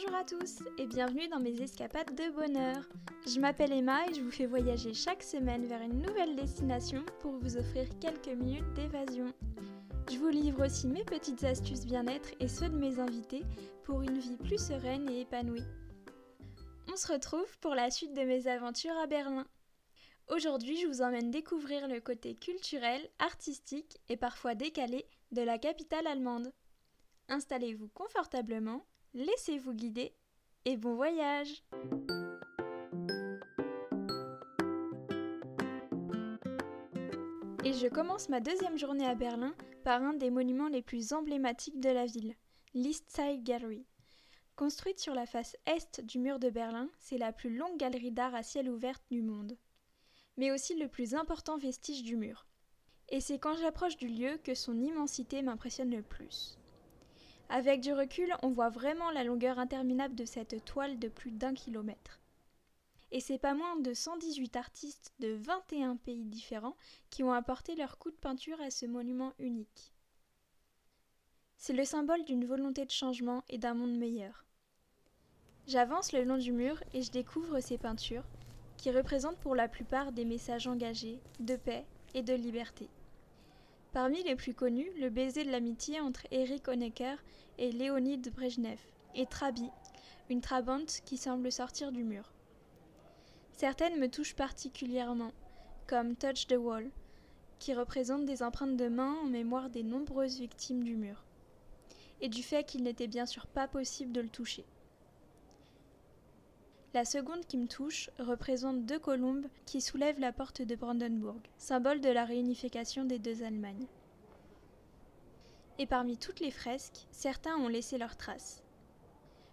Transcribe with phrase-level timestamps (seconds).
[0.00, 2.88] Bonjour à tous et bienvenue dans mes escapades de bonheur.
[3.26, 7.32] Je m'appelle Emma et je vous fais voyager chaque semaine vers une nouvelle destination pour
[7.32, 9.32] vous offrir quelques minutes d'évasion.
[10.08, 13.42] Je vous livre aussi mes petites astuces bien-être et ceux de mes invités
[13.82, 15.66] pour une vie plus sereine et épanouie.
[16.92, 19.48] On se retrouve pour la suite de mes aventures à Berlin.
[20.28, 26.06] Aujourd'hui, je vous emmène découvrir le côté culturel, artistique et parfois décalé de la capitale
[26.06, 26.52] allemande.
[27.28, 30.12] Installez-vous confortablement, laissez-vous guider
[30.64, 31.62] et bon voyage
[37.64, 41.80] Et je commence ma deuxième journée à Berlin par un des monuments les plus emblématiques
[41.80, 42.34] de la ville,
[42.72, 43.84] l'East Side Gallery.
[44.56, 48.34] Construite sur la face est du mur de Berlin, c'est la plus longue galerie d'art
[48.34, 49.56] à ciel ouvert du monde,
[50.36, 52.46] mais aussi le plus important vestige du mur.
[53.10, 56.58] Et c'est quand j'approche du lieu que son immensité m'impressionne le plus.
[57.50, 61.54] Avec du recul, on voit vraiment la longueur interminable de cette toile de plus d'un
[61.54, 62.20] kilomètre.
[63.10, 66.76] Et c'est pas moins de 118 artistes de 21 pays différents
[67.08, 69.94] qui ont apporté leur coup de peinture à ce monument unique.
[71.56, 74.44] C'est le symbole d'une volonté de changement et d'un monde meilleur.
[75.66, 78.24] J'avance le long du mur et je découvre ces peintures,
[78.76, 82.88] qui représentent pour la plupart des messages engagés, de paix et de liberté.
[83.92, 87.16] Parmi les plus connus, le baiser de l'amitié entre Erich Honecker
[87.56, 88.78] et Léonid Brejnev,
[89.14, 89.70] et Trabi,
[90.28, 92.30] une trabante qui semble sortir du mur.
[93.52, 95.32] Certaines me touchent particulièrement,
[95.86, 96.90] comme Touch the Wall,
[97.58, 101.24] qui représente des empreintes de main en mémoire des nombreuses victimes du mur,
[102.20, 104.64] et du fait qu'il n'était bien sûr pas possible de le toucher.
[106.94, 112.00] La seconde qui me touche représente deux colombes qui soulèvent la porte de Brandenburg, symbole
[112.00, 113.86] de la réunification des deux Allemagnes.
[115.78, 118.62] Et parmi toutes les fresques, certains ont laissé leurs traces.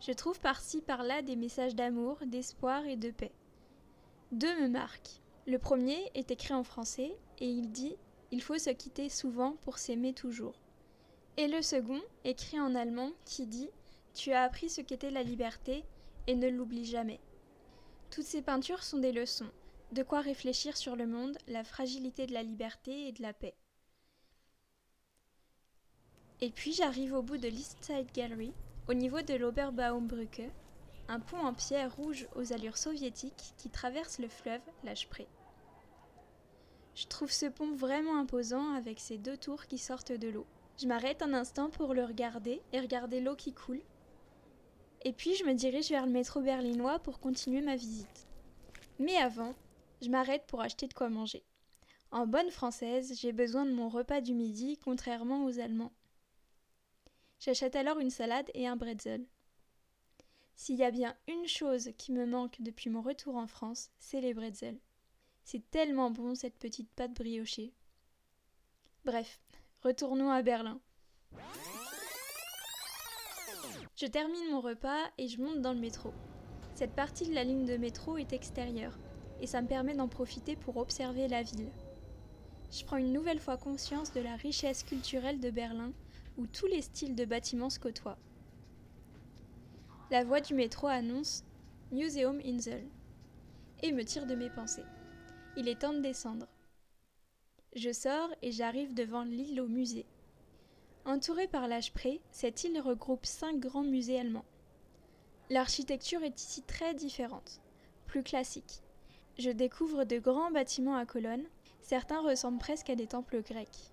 [0.00, 3.32] Je trouve par-ci par-là des messages d'amour, d'espoir et de paix.
[4.32, 5.20] Deux me marquent.
[5.46, 7.96] Le premier est écrit en français et il dit
[8.30, 10.60] Il faut se quitter souvent pour s'aimer toujours.
[11.36, 13.68] Et le second, écrit en allemand, qui dit
[14.14, 15.84] Tu as appris ce qu'était la liberté
[16.28, 17.20] et ne l'oublie jamais.
[18.10, 19.50] Toutes ces peintures sont des leçons,
[19.92, 23.56] de quoi réfléchir sur le monde, la fragilité de la liberté et de la paix.
[26.40, 28.52] Et puis j'arrive au bout de l'East Side Gallery,
[28.88, 30.50] au niveau de l'Oberbaumbrücke,
[31.08, 34.92] un pont en pierre rouge aux allures soviétiques qui traverse le fleuve, la.
[34.94, 40.46] Je trouve ce pont vraiment imposant avec ses deux tours qui sortent de l'eau.
[40.80, 43.80] Je m'arrête un instant pour le regarder et regarder l'eau qui coule,
[45.02, 48.26] et puis je me dirige vers le métro berlinois pour continuer ma visite.
[48.98, 49.54] Mais avant,
[50.02, 51.44] je m'arrête pour acheter de quoi manger.
[52.10, 55.92] En bonne française, j'ai besoin de mon repas du midi, contrairement aux Allemands.
[57.38, 59.26] J'achète alors une salade et un bretzel.
[60.56, 64.20] S'il y a bien une chose qui me manque depuis mon retour en France, c'est
[64.20, 64.80] les bretzels.
[65.44, 67.72] C'est tellement bon cette petite pâte briochée.
[69.04, 69.40] Bref,
[69.82, 70.80] retournons à Berlin.
[73.96, 76.12] Je termine mon repas et je monte dans le métro.
[76.74, 78.96] Cette partie de la ligne de métro est extérieure
[79.40, 81.70] et ça me permet d'en profiter pour observer la ville.
[82.70, 85.92] Je prends une nouvelle fois conscience de la richesse culturelle de Berlin
[86.36, 88.18] où tous les styles de bâtiments se côtoient.
[90.10, 91.44] La voix du métro annonce
[91.90, 92.86] Museum Insel
[93.82, 94.84] et me tire de mes pensées.
[95.56, 96.46] Il est temps de descendre.
[97.74, 100.06] Je sors et j'arrive devant l'île au musée.
[101.08, 104.44] Entourée par l'âge près, cette île regroupe cinq grands musées allemands.
[105.48, 107.62] L'architecture est ici très différente,
[108.04, 108.82] plus classique.
[109.38, 111.46] Je découvre de grands bâtiments à colonnes,
[111.80, 113.90] certains ressemblent presque à des temples grecs.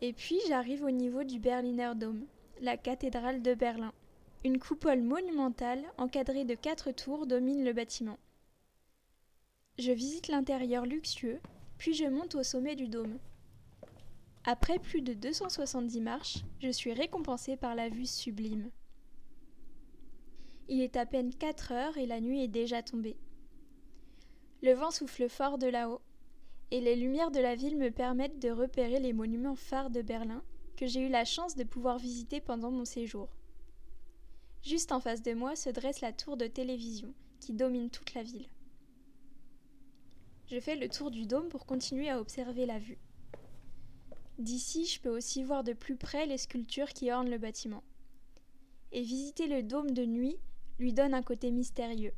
[0.00, 2.24] Et puis j'arrive au niveau du Berliner Dom,
[2.60, 3.92] la cathédrale de Berlin.
[4.44, 8.20] Une coupole monumentale encadrée de quatre tours domine le bâtiment.
[9.76, 11.40] Je visite l'intérieur luxueux,
[11.78, 13.18] puis je monte au sommet du dôme.
[14.50, 18.70] Après plus de 270 marches, je suis récompensée par la vue sublime.
[20.68, 23.18] Il est à peine 4 heures et la nuit est déjà tombée.
[24.62, 26.00] Le vent souffle fort de là-haut,
[26.70, 30.42] et les lumières de la ville me permettent de repérer les monuments phares de Berlin
[30.78, 33.28] que j'ai eu la chance de pouvoir visiter pendant mon séjour.
[34.62, 38.22] Juste en face de moi se dresse la tour de télévision qui domine toute la
[38.22, 38.48] ville.
[40.46, 42.98] Je fais le tour du dôme pour continuer à observer la vue.
[44.38, 47.82] D'ici, je peux aussi voir de plus près les sculptures qui ornent le bâtiment.
[48.92, 50.38] Et visiter le dôme de nuit
[50.78, 52.14] lui donne un côté mystérieux.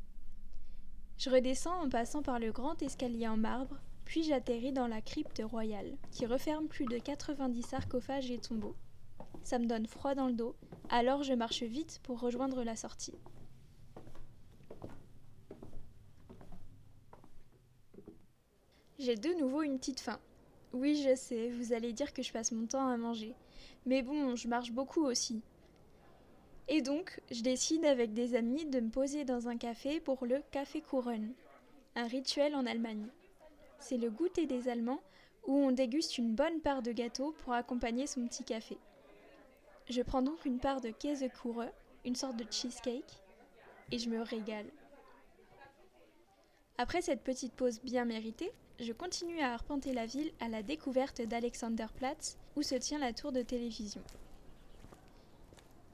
[1.17, 5.43] Je redescends en passant par le grand escalier en marbre, puis j'atterris dans la crypte
[5.43, 8.77] royale, qui referme plus de 90 sarcophages et tombeaux.
[9.43, 10.55] ça me donne froid dans le dos,
[10.91, 13.19] alors je marche vite pour rejoindre la sortie.
[18.99, 20.21] J'ai de nouveau une petite faim.
[20.73, 23.35] Oui, je sais, vous allez dire que je passe mon temps à manger.
[23.87, 25.43] Mais bon, je marche beaucoup aussi.
[26.69, 30.41] Et donc, je décide avec des amis de me poser dans un café pour le
[30.53, 31.33] Café Couronne,
[31.97, 33.09] un rituel en Allemagne.
[33.81, 35.01] C'est le goûter des Allemands
[35.47, 38.79] où on déguste une bonne part de gâteau pour accompagner son petit café.
[39.89, 41.73] Je prends donc une part de Käsekuche,
[42.05, 43.21] une sorte de cheesecake,
[43.91, 44.67] et je me régale.
[46.83, 51.21] Après cette petite pause bien méritée, je continue à arpenter la ville à la découverte
[51.21, 54.01] d'Alexanderplatz, où se tient la tour de télévision.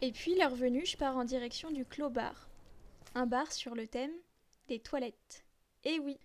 [0.00, 2.49] Et puis, l'heure venue, je pars en direction du Clos Bar,
[3.17, 4.12] un bar sur le thème
[4.69, 5.44] des toilettes.
[5.83, 6.21] Et oui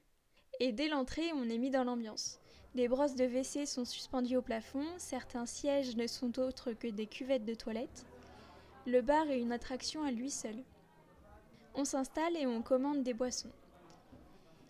[0.60, 2.40] Et dès l'entrée, on est mis dans l'ambiance.
[2.76, 7.08] Des brosses de WC sont suspendues au plafond, certains sièges ne sont autres que des
[7.08, 8.06] cuvettes de toilettes.
[8.86, 10.64] Le bar est une attraction à lui seul.
[11.74, 13.50] On s'installe et on commande des boissons.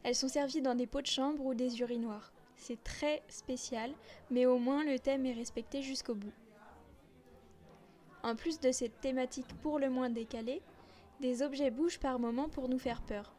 [0.04, 2.32] Elles sont servies dans des pots de chambre ou des urinoirs.
[2.56, 3.92] C'est très spécial,
[4.30, 6.34] mais au moins le thème est respecté jusqu'au bout.
[8.24, 10.62] En plus de cette thématique pour le moins décalée,
[11.20, 13.34] des objets bougent par moments pour nous faire peur.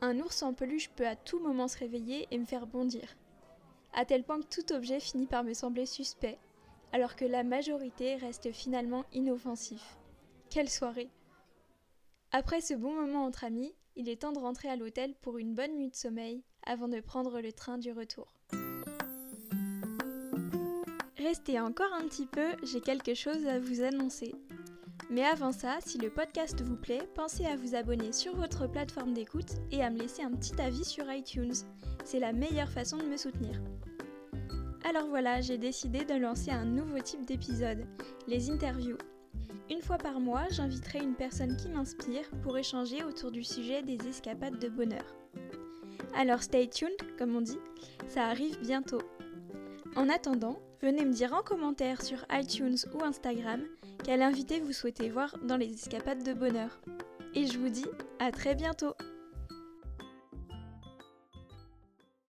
[0.00, 3.16] Un ours en peluche peut à tout moment se réveiller et me faire bondir
[3.94, 6.38] à tel point que tout objet finit par me sembler suspect,
[6.92, 9.98] alors que la majorité reste finalement inoffensif.
[10.50, 11.10] Quelle soirée
[12.32, 15.54] Après ce bon moment entre amis, il est temps de rentrer à l'hôtel pour une
[15.54, 18.32] bonne nuit de sommeil avant de prendre le train du retour.
[21.18, 24.34] Restez encore un petit peu, j'ai quelque chose à vous annoncer.
[25.10, 29.14] Mais avant ça, si le podcast vous plaît, pensez à vous abonner sur votre plateforme
[29.14, 31.54] d'écoute et à me laisser un petit avis sur iTunes.
[32.04, 33.60] C'est la meilleure façon de me soutenir.
[34.88, 37.84] Alors voilà, j'ai décidé de lancer un nouveau type d'épisode,
[38.28, 38.96] les interviews.
[39.70, 43.98] Une fois par mois, j'inviterai une personne qui m'inspire pour échanger autour du sujet des
[44.08, 45.04] escapades de bonheur.
[46.14, 47.58] Alors stay tuned, comme on dit,
[48.06, 49.02] ça arrive bientôt.
[49.94, 53.60] En attendant, venez me dire en commentaire sur iTunes ou Instagram
[54.04, 56.80] quel invité vous souhaitez voir dans les escapades de bonheur.
[57.34, 57.86] Et je vous dis
[58.18, 58.94] à très bientôt